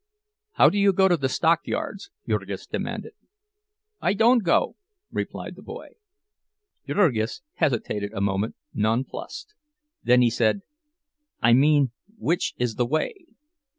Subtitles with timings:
[0.53, 3.13] "How do you go to the stockyards?" Jurgis demanded.
[4.01, 4.75] "I don't go,"
[5.11, 5.89] replied the boy.
[6.87, 9.53] Jurgis hesitated a moment, nonplussed.
[10.03, 10.63] Then he said,
[11.39, 13.13] "I mean which is the way?"